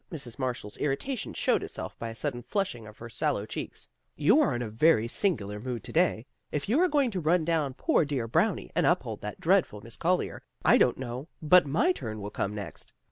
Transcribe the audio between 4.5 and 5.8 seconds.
in a very singular